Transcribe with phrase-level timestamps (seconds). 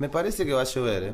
[0.00, 1.12] Me parece que va a llover, ¿eh?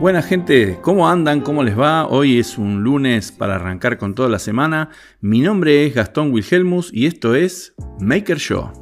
[0.00, 1.42] Buena gente, ¿cómo andan?
[1.42, 2.08] ¿Cómo les va?
[2.08, 4.90] Hoy es un lunes para arrancar con toda la semana.
[5.20, 8.81] Mi nombre es Gastón Wilhelmus y esto es Maker Show.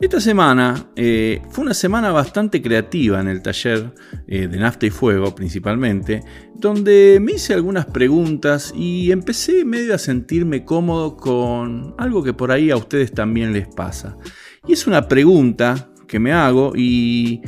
[0.00, 3.94] Esta semana eh, fue una semana bastante creativa en el taller
[4.26, 6.20] eh, de nafta y fuego principalmente,
[6.56, 12.50] donde me hice algunas preguntas y empecé medio a sentirme cómodo con algo que por
[12.50, 14.18] ahí a ustedes también les pasa.
[14.66, 17.40] Y es una pregunta que me hago y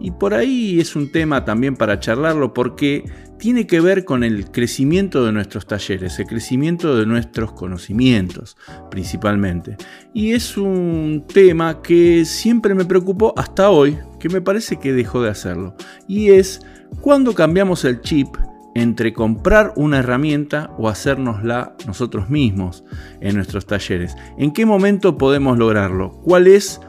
[0.00, 3.04] y por ahí es un tema también para charlarlo porque
[3.38, 8.56] tiene que ver con el crecimiento de nuestros talleres, el crecimiento de nuestros conocimientos
[8.90, 9.76] principalmente.
[10.12, 15.22] Y es un tema que siempre me preocupó hasta hoy, que me parece que dejó
[15.22, 15.74] de hacerlo.
[16.06, 16.60] Y es
[17.00, 18.28] cuando cambiamos el chip
[18.74, 22.84] entre comprar una herramienta o hacérnosla nosotros mismos
[23.20, 24.14] en nuestros talleres.
[24.36, 26.12] ¿En qué momento podemos lograrlo?
[26.22, 26.80] ¿Cuál es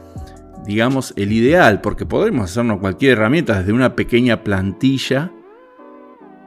[0.66, 5.32] digamos, el ideal, porque podemos hacernos cualquier herramienta, desde una pequeña plantilla,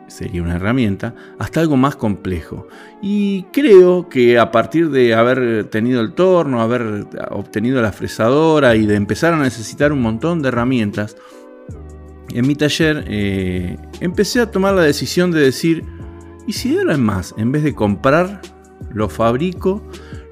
[0.09, 2.69] sería una herramienta, hasta algo más complejo.
[3.01, 8.87] Y creo que a partir de haber tenido el torno, haber obtenido la fresadora y
[8.87, 11.17] de empezar a necesitar un montón de herramientas,
[12.35, 15.85] en mi taller eh, empecé a tomar la decisión de decir,
[16.47, 17.35] ¿y si ahora es más?
[17.37, 18.41] En vez de comprar,
[18.93, 19.83] lo fabrico,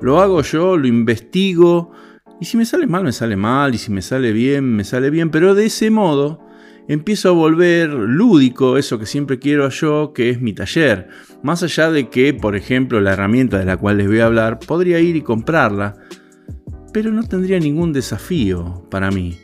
[0.00, 1.92] lo hago yo, lo investigo,
[2.40, 5.10] y si me sale mal, me sale mal, y si me sale bien, me sale
[5.10, 6.40] bien, pero de ese modo
[6.90, 11.06] empiezo a volver lúdico eso que siempre quiero yo, que es mi taller.
[11.40, 14.58] Más allá de que, por ejemplo, la herramienta de la cual les voy a hablar,
[14.58, 15.94] podría ir y comprarla,
[16.92, 19.38] pero no tendría ningún desafío para mí.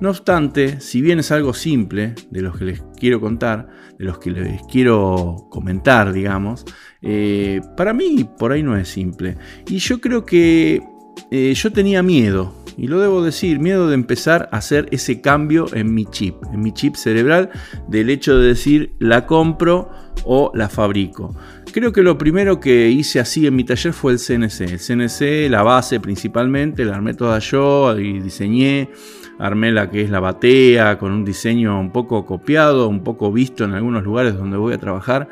[0.00, 4.18] No obstante, si bien es algo simple, de los que les quiero contar, de los
[4.18, 6.64] que les quiero comentar, digamos,
[7.02, 9.36] eh, para mí por ahí no es simple.
[9.68, 10.82] Y yo creo que
[11.30, 15.66] eh, yo tenía miedo, y lo debo decir, miedo de empezar a hacer ese cambio
[15.72, 17.50] en mi chip, en mi chip cerebral,
[17.88, 19.90] del hecho de decir la compro
[20.24, 21.34] o la fabrico.
[21.72, 24.60] Creo que lo primero que hice así en mi taller fue el CNC.
[24.62, 28.90] El CNC, la base principalmente, la armé toda yo y diseñé.
[29.38, 33.64] Armé la que es la batea con un diseño un poco copiado, un poco visto
[33.64, 35.28] en algunos lugares donde voy a trabajar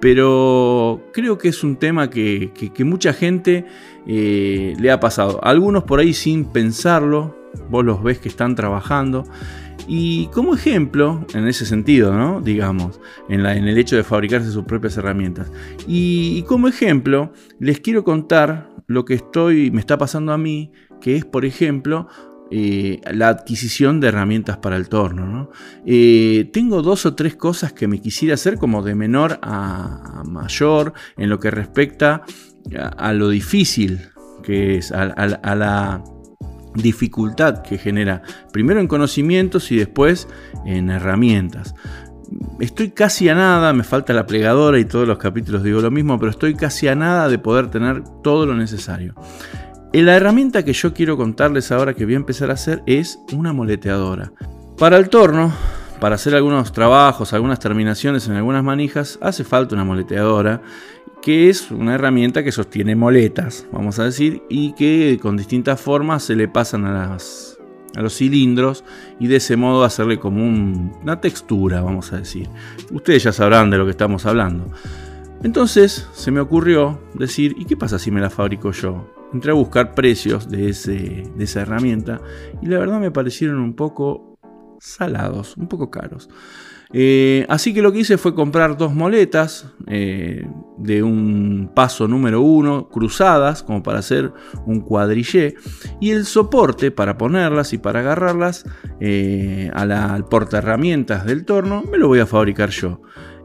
[0.00, 2.52] pero creo que es un tema que,
[2.84, 3.66] mucha gente
[4.06, 5.40] eh, le ha pasado.
[5.42, 7.36] Algunos por ahí sin pensarlo,
[7.68, 9.24] vos los ves que están trabajando.
[9.86, 12.40] Y como ejemplo, en ese sentido, ¿no?
[12.40, 15.50] Digamos, en, el hecho de fabricarse sus propias herramientas.
[15.86, 20.72] Y, y, como ejemplo, les quiero contar lo que estoy, me está pasando a mí,
[21.00, 22.08] que es, por ejemplo,
[22.50, 25.50] eh, la adquisición de herramientas para el torno.
[25.84, 30.94] Eh, tengo dos o tres cosas que me quisiera hacer como de menor a, mayor
[31.18, 32.22] en lo que respecta
[32.96, 34.00] a, lo difícil
[34.42, 35.06] que es, a,
[35.54, 36.02] la
[36.74, 40.26] dificultad que genera, primero en conocimientos y después
[40.64, 41.74] en herramientas.
[42.60, 46.18] Estoy casi a nada, me falta la plegadora y todos los capítulos digo lo mismo,
[46.18, 49.14] pero estoy casi a nada de poder tener todo lo necesario.
[49.92, 53.54] La herramienta que yo quiero contarles ahora que voy a empezar a hacer es una
[53.54, 54.32] moleteadora.
[54.76, 55.50] Para el torno,
[55.98, 60.60] para hacer algunos trabajos, algunas terminaciones en algunas manijas, hace falta una moleteadora,
[61.22, 66.22] que es una herramienta que sostiene moletas, vamos a decir, y que con distintas formas
[66.22, 67.16] se le pasan a,
[67.94, 68.84] los cilindros
[69.18, 72.46] y de ese modo hacerle como una textura, vamos a decir.
[72.92, 74.66] Ustedes ya sabrán de lo que estamos hablando.
[75.42, 79.17] Entonces se me ocurrió decir, ¿y qué pasa si me la fabrico yo?
[79.32, 82.20] Entré a buscar precios de, esa herramienta
[82.62, 84.38] y la verdad me parecieron un poco
[84.80, 86.28] salados, un poco caros.
[86.94, 90.46] Eh, así que lo que hice fue comprar dos moletas eh,
[90.78, 94.32] de un paso número uno, cruzadas, como para hacer
[94.64, 95.56] un cuadrillé,
[96.00, 98.64] y el soporte para ponerlas y para agarrarlas
[99.00, 103.02] eh, al porta herramientas del torno, me lo voy a fabricar yo.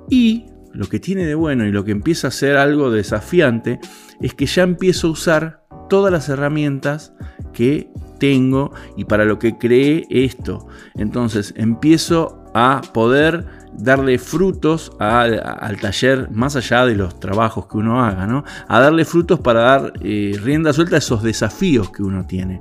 [0.10, 3.80] Y lo que tiene de bueno y lo que empieza a ser algo desafiante
[4.22, 7.14] es que ya empiezo a usar todas las herramientas
[7.54, 7.90] que
[8.20, 10.68] tengo y para lo que creé esto.
[10.96, 13.46] Entonces empiezo a poder
[13.78, 15.42] darle frutos al,
[15.82, 18.44] taller más allá de los trabajos que uno haga, ¿no?
[18.68, 22.60] A darle frutos para dar eh, rienda suelta a esos desafíos que uno tiene.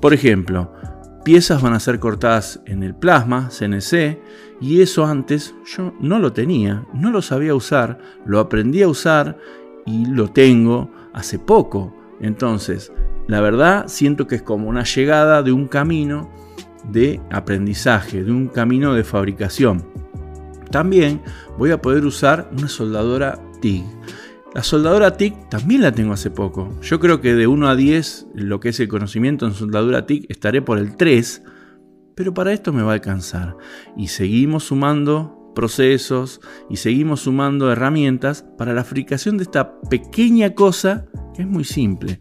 [0.00, 0.72] Por ejemplo,
[1.24, 4.18] piezas van a ser cortadas en el plasma, CNC,
[4.60, 9.38] y eso antes yo no lo tenía, no lo sabía usar, lo aprendí a usar
[9.86, 11.94] y lo tengo hace poco.
[12.20, 12.92] Entonces,
[13.26, 16.30] la verdad siento que es como una llegada de un camino
[16.90, 19.84] de aprendizaje, de un camino de fabricación.
[20.70, 21.20] También
[21.56, 23.84] voy a poder usar una soldadora TIG.
[24.54, 26.78] La soldadora TIG también la tengo hace poco.
[26.80, 30.26] Yo creo que de 1 a 10, lo que es el conocimiento en soldadura TIG,
[30.28, 31.42] estaré por el 3,
[32.14, 33.56] pero para esto me va a alcanzar.
[33.96, 36.40] Y seguimos sumando procesos
[36.70, 42.20] y seguimos sumando herramientas para la fabricación de esta pequeña cosa que es muy simple,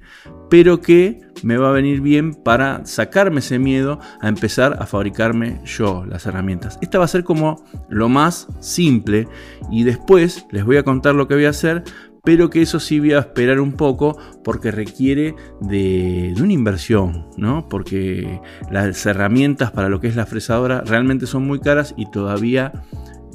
[0.49, 5.59] pero que me va a venir bien para sacarme ese miedo a empezar a fabricarme
[5.65, 6.77] yo las herramientas.
[6.81, 9.27] Esta va a ser como lo más simple
[9.71, 11.83] y después les voy a contar lo que voy a hacer,
[12.23, 17.29] pero que eso sí voy a esperar un poco porque requiere de, de, una inversión,
[17.37, 17.69] ¿no?
[17.69, 22.83] Porque las herramientas para lo que es la fresadora realmente son muy caras y todavía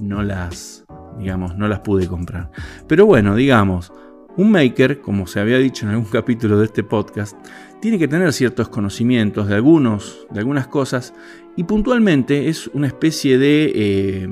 [0.02, 0.84] no las,
[1.18, 2.50] digamos, no las pude comprar.
[2.86, 3.92] Pero bueno, digamos,
[4.36, 7.36] un maker, como se había dicho en algún capítulo de este podcast,
[7.80, 11.14] tiene que tener ciertos conocimientos de, algunos, de algunas cosas
[11.56, 13.72] y puntualmente es una especie de...
[13.74, 14.28] Eh,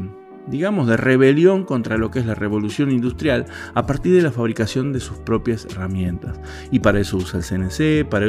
[0.47, 4.93] digamos, de rebelión contra lo que es la revolución industrial a partir de la fabricación
[4.93, 6.41] de sus propias herramientas.
[6.71, 8.27] Y para eso usa el CNC, para,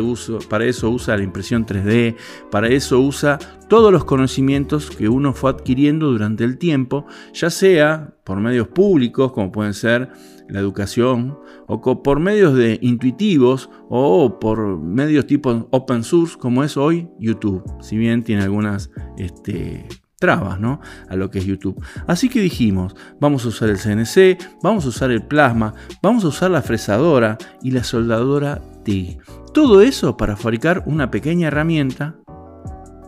[0.50, 2.16] para eso usa la impresión 3D,
[2.50, 8.16] para eso usa todos los conocimientos que uno fue adquiriendo durante el tiempo, ya sea
[8.24, 10.10] por medios públicos, como pueden ser
[10.50, 11.38] la educación,
[11.68, 17.64] o por medios de intuitivos, o por medios tipo open source, como es hoy YouTube,
[17.82, 19.88] si bien tiene algunas este,
[20.22, 20.80] trabas ¿no?
[21.10, 21.84] a lo que es YouTube.
[22.08, 26.28] Así que dijimos, vamos a usar el CNC, vamos a usar el plasma, vamos a
[26.28, 29.20] usar la fresadora y la soldadora TIG.
[29.54, 32.16] Todo eso para fabricar una pequeña herramienta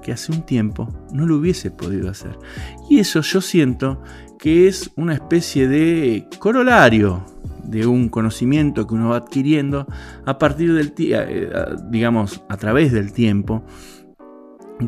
[0.02, 2.38] que hace un tiempo no lo hubiese podido hacer.
[2.90, 4.02] Y eso yo siento
[4.40, 7.24] que es una especie de corolario
[7.64, 9.88] de un conocimiento que uno va adquiriendo
[10.26, 11.50] a partir del eh,
[11.90, 13.64] digamos a través del tiempo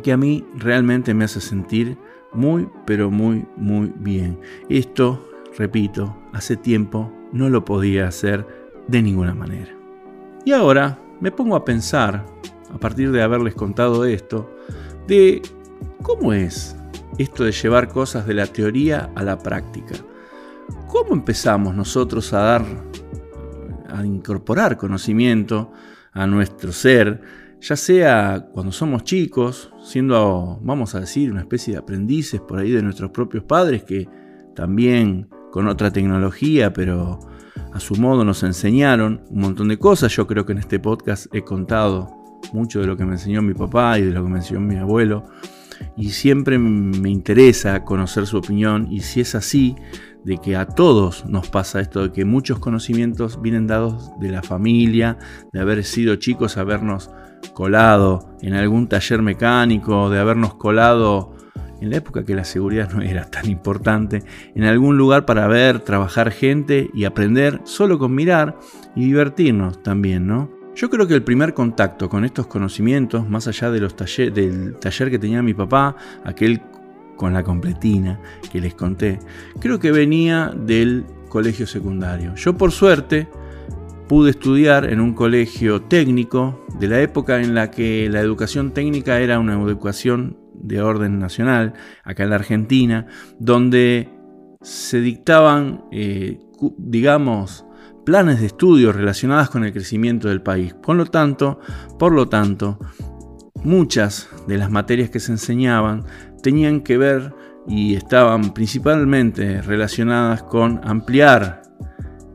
[0.03, 1.97] que a mí realmente me hace sentir
[2.35, 4.39] muy, pero muy, muy bien.
[4.69, 5.27] Esto,
[5.57, 8.45] repito, hace tiempo no lo podía hacer
[8.87, 9.75] de ninguna manera.
[10.45, 12.25] Y ahora me pongo a pensar,
[12.73, 14.49] a partir de haberles contado esto,
[15.07, 15.41] de
[16.01, 16.75] cómo es
[17.17, 19.95] esto de llevar cosas de la teoría a la práctica.
[20.87, 22.65] ¿Cómo empezamos nosotros a dar,
[23.89, 25.71] a incorporar conocimiento
[26.11, 27.21] a nuestro ser?
[27.67, 32.69] Ya sea cuando somos chicos, siendo, vamos a decir, una especie de aprendices por ahí
[32.69, 34.07] de nuestros propios padres que
[34.55, 37.19] también con otra tecnología, pero
[37.73, 40.15] a su modo nos enseñaron un montón de cosas.
[40.15, 43.55] Yo creo que en este podcast he contado mucho de lo que me enseñó mi
[43.55, 45.23] papá y de lo que me enseñó mi abuelo.
[45.97, 49.75] Y siempre me interesa conocer su opinión y si es así,
[50.23, 54.43] de que a todos nos pasa esto, de que muchos conocimientos vienen dados de la
[54.43, 55.17] familia,
[55.51, 57.09] de haber sido chicos, habernos
[57.53, 61.33] colado en algún taller mecánico, de habernos colado
[61.81, 64.23] en la época que la seguridad no era tan importante,
[64.55, 68.57] en algún lugar para ver, trabajar gente y aprender solo con mirar
[68.95, 70.49] y divertirnos también, ¿no?
[70.75, 75.09] Yo creo que el primer contacto con estos conocimientos, más allá de los del taller
[75.09, 75.95] que tenía mi papá,
[76.25, 76.61] aquel
[77.15, 78.19] con la completina
[78.51, 79.19] que les conté,
[79.59, 82.35] creo que venía del colegio secundario.
[82.35, 83.29] Yo por suerte
[84.07, 89.19] pude estudiar en un colegio técnico de la época en la que la educación técnica
[89.19, 93.07] era una educación de orden nacional, acá en la Argentina,
[93.39, 94.09] donde
[94.61, 96.39] se dictaban, eh,
[96.77, 97.65] digamos,
[98.05, 100.73] planes de estudio relacionados con el crecimiento del país.
[100.73, 101.59] Por lo tanto,
[101.99, 102.79] por lo tanto,
[103.63, 106.05] muchas de las materias que se enseñaban
[106.41, 107.33] tenían que ver
[107.67, 111.64] y estaban principalmente relacionadas con ampliar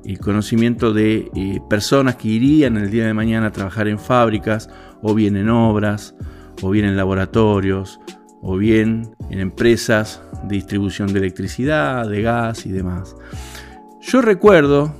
[0.04, 4.68] el conocimiento de eh, personas que irían el día de mañana a trabajar en fábricas,
[5.02, 6.14] o bien en obras,
[6.62, 8.00] o bien en laboratorios,
[8.42, 13.16] o bien en empresas de distribución de electricidad, de gas y demás.
[14.00, 14.94] Yo recuerdo,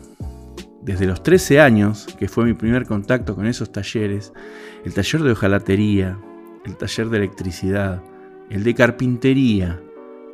[0.83, 4.33] desde los 13 años, que fue mi primer contacto con esos talleres,
[4.85, 6.19] el taller de hojalatería,
[6.65, 8.03] el taller de electricidad,
[8.51, 9.81] el de carpintería,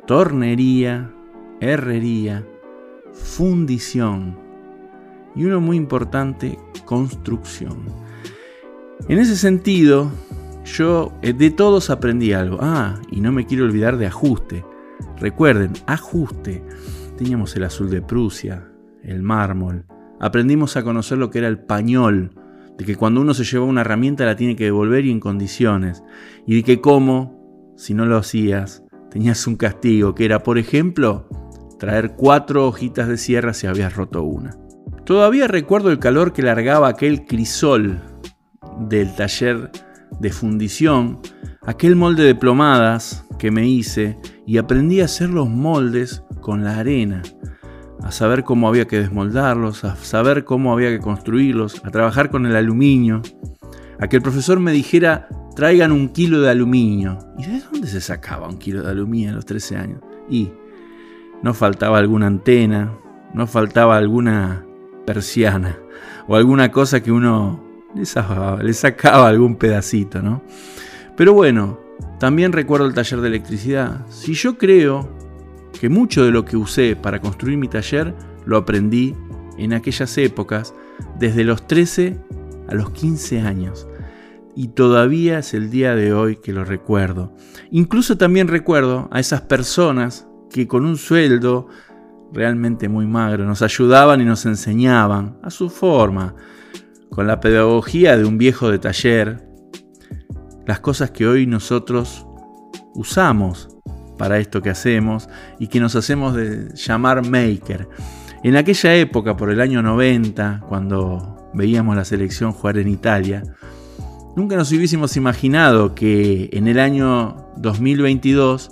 [0.05, 1.13] tornería,
[1.61, 2.45] herrería,
[3.13, 4.46] fundición,
[5.37, 7.85] y uno muy importante, construcción.
[9.07, 10.11] En ese sentido,
[10.65, 12.57] yo eh, de todos aprendí algo.
[12.59, 14.65] Ah, y no me quiero olvidar de ajuste.
[15.17, 16.63] Recuerden, ajuste.
[17.17, 18.67] Teníamos el azul de Prusia,
[19.03, 19.85] el mármol.
[20.19, 22.31] Aprendimos a conocer lo que era el pañol,
[22.77, 26.03] de que cuando uno se lleva una herramienta la tiene que devolver y en condiciones.
[26.47, 31.29] Y de que como, si no lo hacías, tenías un castigo, que era, por ejemplo,
[31.79, 34.57] traer cuatro hojitas de sierra si habías roto una.
[35.07, 38.01] Todavía recuerdo el calor que largaba aquel crisol
[38.77, 39.71] del taller
[40.19, 41.21] de fundición,
[41.65, 46.77] aquel molde de plomadas que me hice y aprendí a hacer los moldes con la
[46.79, 47.23] arena,
[48.03, 52.45] a saber cómo había que desmoldarlos, a saber cómo había que construirlos, a trabajar con
[52.45, 53.21] el aluminio,
[54.01, 57.17] a que el profesor me dijera traigan un kilo de aluminio.
[57.37, 60.01] ¿Y de dónde se sacaba un kilo de aluminio a los 13 años?
[60.29, 60.51] Y
[61.43, 62.93] no faltaba alguna antena,
[63.33, 64.66] no faltaba alguna
[65.07, 65.79] persiana
[66.27, 67.63] o alguna cosa que uno
[67.95, 70.43] le sacaba, algún pedacito, ¿no?
[71.15, 71.79] Pero bueno,
[72.19, 74.05] también recuerdo el taller de electricidad.
[74.09, 75.09] Si yo creo
[75.79, 78.13] que mucho de lo que usé para construir mi taller
[78.45, 79.15] lo aprendí
[79.57, 80.75] en aquellas épocas,
[81.17, 82.19] desde los 13
[82.67, 83.87] a los 15 años.
[84.55, 87.33] Y todavía es el día de hoy que lo recuerdo.
[87.71, 91.67] Incluso también recuerdo a esas personas que con un sueldo
[92.33, 96.35] realmente muy magro nos ayudaban y nos enseñaban a su forma,
[97.09, 99.47] con la pedagogía de un viejo de taller,
[100.65, 102.27] las cosas que hoy nosotros
[102.93, 103.69] usamos
[104.17, 105.29] para esto que hacemos
[105.59, 107.87] y que nos hacemos de llamar maker.
[108.43, 113.43] En aquella época, por el año 90, cuando veíamos la selección jugar en Italia,
[114.35, 118.71] nunca nos hubiésemos imaginado que en el año 2022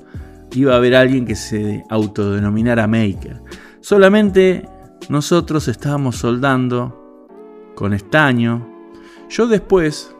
[0.53, 3.41] iba a haber alguien que se autodenominara maker.
[3.81, 4.67] Solamente
[5.09, 8.67] nosotros estábamos soldando con estaño.
[9.29, 10.15] Yo después,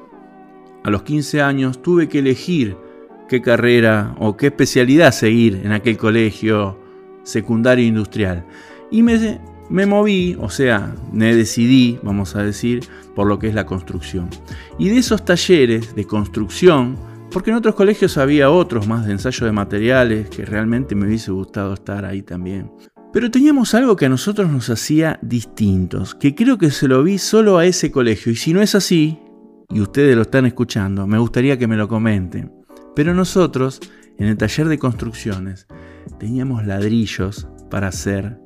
[0.83, 2.77] a los 15 años, tuve que elegir
[3.27, 6.79] qué carrera o qué especialidad seguir en aquel colegio
[7.23, 8.45] secundario industrial.
[8.91, 9.39] Y me,
[9.69, 12.81] me moví, o sea, me decidí, vamos a decir,
[13.15, 14.29] por lo que es la construcción.
[14.77, 16.97] Y de esos talleres de construcción,
[17.35, 21.31] porque en otros colegios había otros más de ensayo de materiales que realmente me hubiese
[21.31, 22.71] gustado estar ahí también.
[23.11, 27.17] Pero teníamos algo que a nosotros nos hacía distintos, que creo que se lo vi
[27.17, 28.31] solo a ese colegio.
[28.31, 29.19] Y si no es así,
[29.69, 32.53] y ustedes lo están escuchando, me gustaría que me lo comenten.
[32.95, 33.81] Pero nosotros,
[34.17, 35.67] en el taller de construcciones,
[36.17, 38.39] teníamos ladrillos para hacer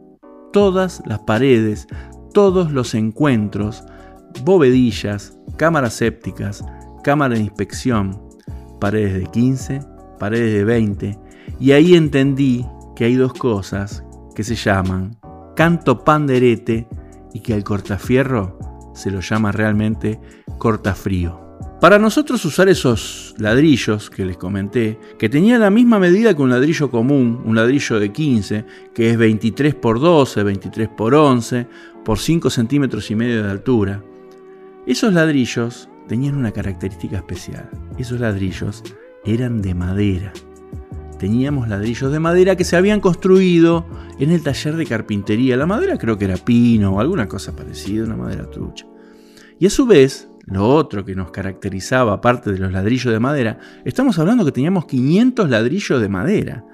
[0.52, 1.86] todas las paredes,
[2.34, 3.84] todos los encuentros,
[4.44, 6.66] bovedillas, cámaras sépticas,
[7.04, 8.29] cámara de inspección,
[8.80, 9.82] paredes de 15,
[10.20, 11.20] paredes de 20,
[11.60, 14.04] y ahí entendí que hay dos cosas
[14.36, 15.18] que se llaman
[15.56, 16.88] canto panderete
[17.34, 18.58] y que al cortafierro
[18.94, 20.20] se lo llama realmente
[20.58, 21.50] cortafrío.
[21.82, 26.50] Para nosotros usar esos ladrillos que les comenté, que tenían la misma medida que un
[26.50, 31.68] ladrillo común, un ladrillo de 15, que es 23 por 12, 23 por 11,
[32.04, 34.04] por 5 centímetros y medio de altura,
[34.86, 37.70] esos ladrillos tenían una característica especial.
[37.98, 38.84] Esos ladrillos
[39.24, 40.34] eran de madera.
[41.20, 43.86] Teníamos ladrillos de madera que se habían construido
[44.20, 45.56] en el taller de carpintería.
[45.56, 48.86] La madera creo que era pino o alguna cosa parecida, una madera trucha.
[49.60, 53.60] Y a su vez, lo otro que nos caracterizaba, aparte de los ladrillos de madera,
[53.86, 56.66] estamos hablando que teníamos 500 ladrillos de madera.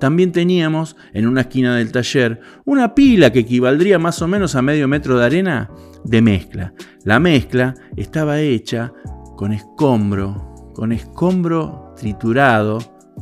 [0.00, 4.62] También teníamos en una esquina del taller una pila que equivaldría más o menos a
[4.62, 5.70] medio metro de arena
[6.04, 6.74] de mezcla.
[7.04, 8.92] La mezcla estaba hecha
[9.36, 12.78] con escombro, con escombro triturado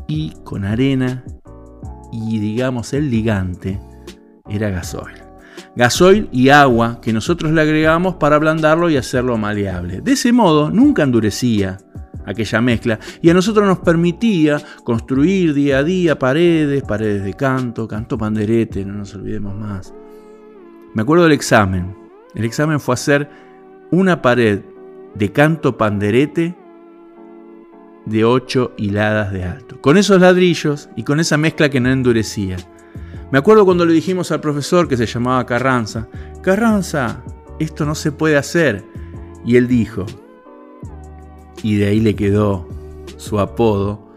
[0.08, 1.24] y con arena
[2.12, 3.80] y digamos el ligante
[4.48, 5.32] era gasoil
[5.74, 10.00] gasoil y agua que nosotros le agregamos para ablandarlo y hacerlo maleable.
[10.00, 11.78] De ese modo nunca endurecía
[12.26, 17.88] aquella mezcla y a nosotros nos permitía construir día a día paredes, paredes de canto,
[17.88, 19.94] canto panderete, no nos olvidemos más.
[20.94, 21.96] Me acuerdo del examen.
[22.34, 23.28] El examen fue hacer
[23.90, 24.60] una pared
[25.14, 26.56] de canto panderete
[28.06, 32.56] de 8 hiladas de alto, con esos ladrillos y con esa mezcla que no endurecía.
[33.30, 36.08] Me acuerdo cuando le dijimos al profesor que se llamaba Carranza,
[36.42, 37.22] Carranza,
[37.58, 38.84] esto no se puede hacer.
[39.44, 40.04] Y él dijo,
[41.62, 42.68] y de ahí le quedó
[43.16, 44.08] su apodo,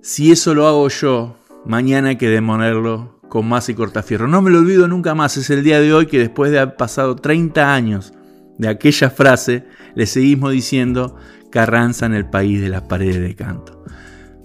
[0.00, 4.28] si eso lo hago yo, mañana hay que demonerlo con más y cortafierro.
[4.28, 6.76] No me lo olvido nunca más, es el día de hoy que después de haber
[6.76, 8.12] pasado 30 años
[8.58, 11.16] de aquella frase, le seguimos diciendo
[11.50, 13.84] Carranza en el país de las paredes de canto.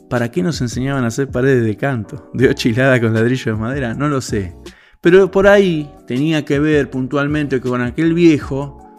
[0.10, 2.30] ¿Para qué nos enseñaban a hacer paredes de canto?
[2.34, 3.94] ¿De ocho hiladas con ladrillo de madera?
[3.94, 4.56] No lo sé.
[5.00, 8.91] Pero por ahí tenía que ver puntualmente con aquel viejo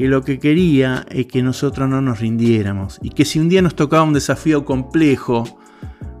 [0.00, 3.60] que lo que quería es que nosotros no nos rindiéramos y que si un día
[3.60, 5.44] nos tocaba un desafío complejo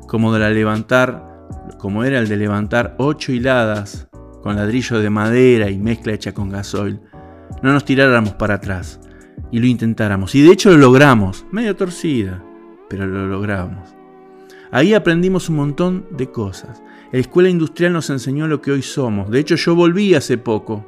[0.06, 4.06] como de la levantar, como era el de levantar ocho hiladas
[4.42, 7.00] con ladrillo de madera y mezcla hecha con gasoil,
[7.62, 9.00] no nos tiráramos para atrás
[9.50, 10.34] y lo intentáramos.
[10.34, 12.44] Y de hecho lo logramos, medio torcida,
[12.90, 13.94] pero lo logramos.
[14.70, 16.82] Ahí aprendimos un montón de cosas.
[17.12, 19.30] La escuela industrial nos enseñó lo que hoy somos.
[19.30, 20.84] De hecho, yo volví hace poco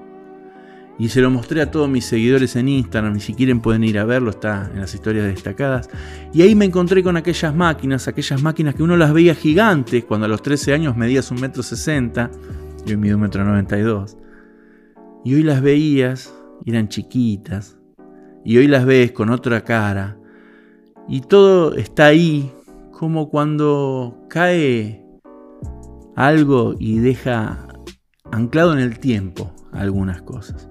[0.99, 4.05] y se lo mostré a todos mis seguidores en Instagram, si quieren pueden ir a
[4.05, 5.89] verlo, está en las historias destacadas.
[6.33, 10.27] Y ahí me encontré con aquellas máquinas, aquellas máquinas que uno las veía gigantes, cuando
[10.27, 12.31] a los 13 años medías un metro sesenta,
[12.85, 14.17] yo mido un metro noventa y dos.
[15.25, 16.33] Y hoy las veías,
[16.67, 17.79] eran chiquitas,
[18.45, 20.19] y hoy las ves con otra cara,
[21.09, 22.53] y todo está ahí,
[22.91, 25.05] como cuando cae
[26.15, 27.67] algo y deja
[28.31, 30.69] anclado en el tiempo algunas cosas.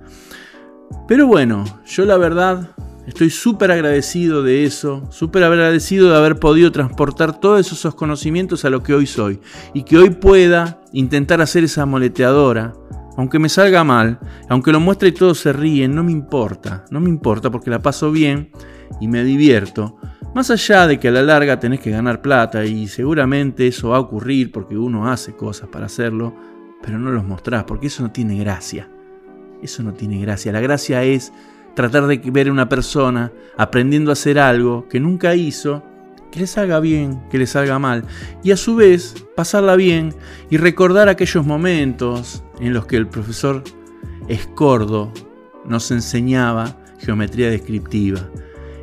[1.12, 2.70] Pero bueno, yo la verdad
[3.06, 8.70] estoy súper agradecido de eso, súper agradecido de haber podido transportar todos esos conocimientos a
[8.70, 9.42] lo que hoy soy
[9.74, 12.72] y que hoy pueda intentar hacer esa moleteadora.
[13.18, 17.02] Aunque me salga mal, aunque lo muestre y todos se ríen, no me importa, no
[17.02, 18.50] me importa porque la paso bien
[19.02, 19.98] y me divierto.
[20.34, 23.98] Más allá de que a la larga tenés que ganar plata y seguramente eso va
[23.98, 26.34] a ocurrir porque uno hace cosas para hacerlo,
[26.82, 28.88] pero no los mostrás porque eso no tiene gracia.
[29.62, 30.52] Eso no tiene gracia.
[30.52, 31.32] La gracia es
[31.76, 35.84] tratar de ver a una persona aprendiendo a hacer algo que nunca hizo,
[36.32, 38.06] que le salga bien, que le salga mal,
[38.44, 40.16] y a su vez pasarla bien
[40.50, 43.64] y recordar aquellos momentos en los que el profesor
[44.28, 45.12] Escordo
[45.66, 48.30] nos enseñaba geometría descriptiva.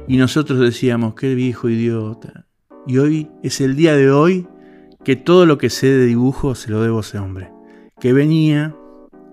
[0.07, 2.47] Y nosotros decíamos, qué viejo idiota.
[2.87, 4.47] Y hoy es el día de hoy
[5.05, 7.51] que todo lo que sé de dibujo se lo debo a ese hombre,
[8.01, 8.75] que venía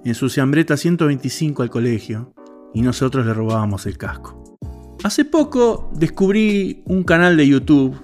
[0.06, 2.34] en su ciambreta 125 al colegio
[2.74, 4.58] y nosotros le robábamos el casco.
[5.04, 7.96] Hace poco descubrí un canal de YouTube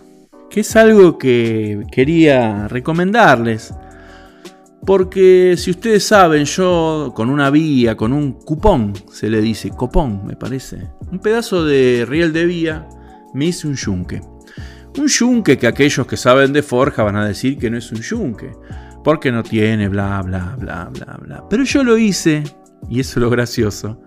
[0.49, 3.73] que es algo que quería recomendarles.
[4.85, 10.25] Porque si ustedes saben, yo con una vía, con un cupón, se le dice, copón
[10.25, 12.89] me parece, un pedazo de riel de vía,
[13.35, 14.21] me hice un yunque.
[14.97, 18.01] Un yunque que aquellos que saben de forja van a decir que no es un
[18.01, 18.51] yunque
[19.03, 21.43] porque no tiene, bla, bla, bla, bla, bla.
[21.49, 22.43] Pero yo lo hice,
[22.89, 24.01] y eso es lo gracioso,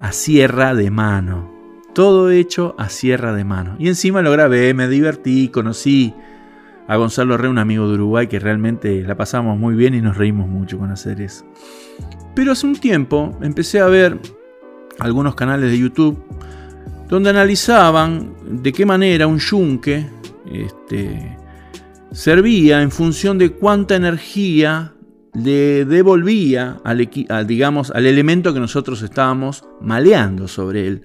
[0.00, 1.50] a sierra de mano.
[1.94, 3.76] Todo hecho a sierra de mano.
[3.78, 6.14] Y encima lo grabé, me divertí, conocí
[6.86, 10.16] a Gonzalo Re, un amigo de Uruguay, que realmente la pasamos muy bien y nos
[10.16, 11.44] reímos mucho con hacer eso.
[12.34, 14.18] Pero hace un tiempo empecé a ver
[14.98, 16.22] algunos canales de YouTube
[17.08, 20.06] donde analizaban de qué manera un yunque
[20.50, 21.36] este,
[22.12, 24.94] servía en función de cuánta energía
[25.32, 27.08] le devolvía al,
[27.46, 31.02] digamos, al elemento que nosotros estábamos maleando sobre él,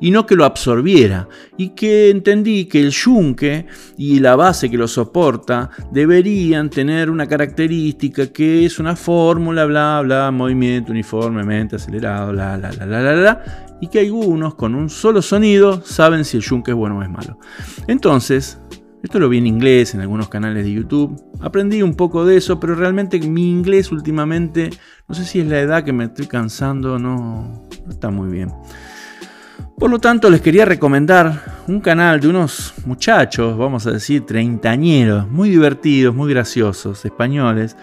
[0.00, 3.66] y no que lo absorbiera, y que entendí que el yunque
[3.96, 10.00] y la base que lo soporta deberían tener una característica que es una fórmula, bla,
[10.02, 14.90] bla, movimiento uniformemente acelerado, bla, bla, bla, bla, bla, bla, y que algunos con un
[14.90, 17.38] solo sonido saben si el yunque es bueno o es malo.
[17.86, 18.58] Entonces,
[19.02, 21.22] esto lo vi en inglés en algunos canales de YouTube.
[21.40, 24.70] Aprendí un poco de eso, pero realmente mi inglés últimamente,
[25.06, 28.52] no sé si es la edad que me estoy cansando, no, está muy bien.
[29.78, 35.28] Por lo tanto, les quería recomendar un canal de unos muchachos, vamos a decir, treintañeros,
[35.28, 37.76] muy divertidos, muy graciosos, españoles,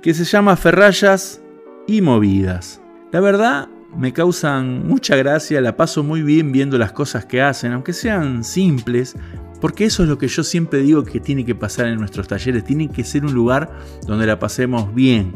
[0.00, 1.42] que se llama Ferrayas
[1.88, 2.80] y Movidas.
[3.10, 7.72] La verdad, me causan mucha gracia, la paso muy bien viendo las cosas que hacen,
[7.72, 9.16] aunque sean simples,
[9.64, 12.64] porque eso es lo que yo siempre digo que tiene que pasar en nuestros talleres.
[12.64, 13.72] Tiene que ser un lugar
[14.06, 15.32] donde la pasemos bien.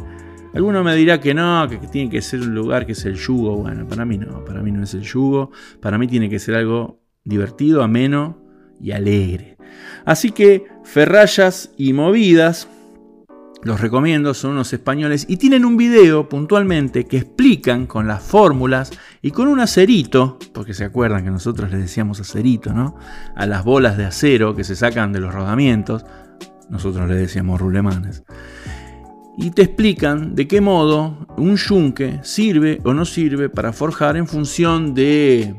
[0.53, 3.57] Alguno me dirá que no, que tiene que ser un lugar que es el yugo.
[3.57, 5.51] Bueno, para mí no, para mí no es el yugo.
[5.81, 8.39] Para mí tiene que ser algo divertido, ameno
[8.79, 9.57] y alegre.
[10.05, 12.69] Así que ferrayas y movidas
[13.63, 18.93] los recomiendo, son unos españoles y tienen un video puntualmente que explican con las fórmulas
[19.23, 22.97] y con un acerito, porque se acuerdan que nosotros les decíamos acerito, ¿no?
[23.35, 26.05] A las bolas de acero que se sacan de los rodamientos,
[26.71, 28.25] nosotros les decíamos rulemanes.
[29.37, 34.27] Y te explican de qué modo un yunque sirve o no sirve para forjar en
[34.27, 35.55] función de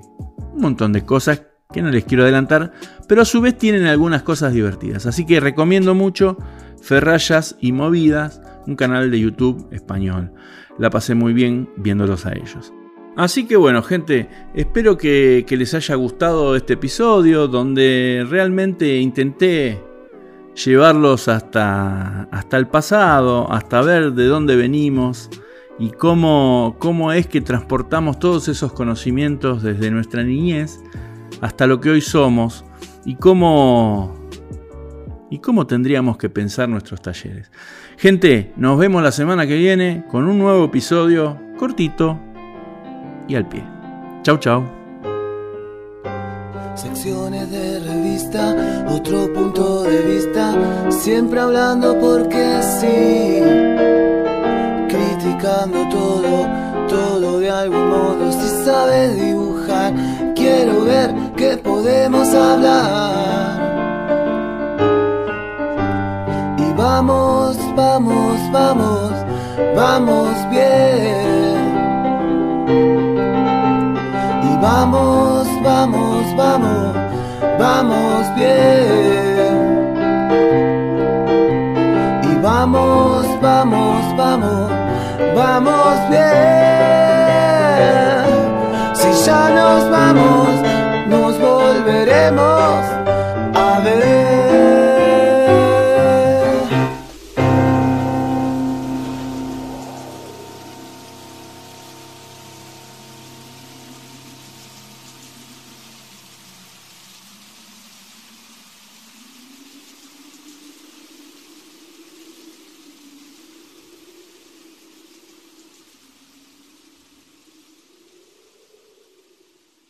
[0.53, 2.73] un montón de cosas que no les quiero adelantar,
[3.07, 5.05] pero a su vez tienen algunas cosas divertidas.
[5.05, 6.37] Así que recomiendo mucho
[6.81, 10.33] Ferrayas y Movidas, un canal de YouTube español.
[10.77, 12.73] La pasé muy bien viéndolos a ellos.
[13.19, 19.83] Así que bueno, gente, espero que, les haya gustado este episodio donde realmente intenté
[20.55, 25.29] llevarlos hasta, hasta el pasado, hasta ver de dónde venimos
[25.77, 30.79] y cómo, cómo es que transportamos todos esos conocimientos desde nuestra niñez
[31.41, 32.63] hasta lo que hoy somos
[33.03, 34.17] y cómo
[35.29, 37.51] y cómo tendríamos que pensar nuestros talleres.
[37.97, 42.17] Gente, nos vemos la semana que viene con un nuevo episodio cortito
[43.29, 43.63] y al pie.
[44.23, 44.63] Chau, chau.
[46.75, 48.55] Secciones de revista,
[48.89, 50.53] otro punto de vista,
[50.89, 53.41] siempre hablando porque sí,
[54.89, 58.31] criticando todo todo de algún modo.
[58.31, 59.93] Si sabes dibujar,
[60.35, 63.59] quiero ver que podemos hablar.
[66.57, 69.11] Y vamos, vamos, vamos,
[69.75, 71.38] vamos bien.
[74.91, 76.95] Vamos, vamos, vamos,
[77.59, 79.79] vamos bien.
[82.23, 84.71] Y vamos, vamos, vamos,
[85.35, 86.29] vamos bien.
[88.93, 90.49] Si ya nos vamos,
[91.07, 92.98] nos volveremos.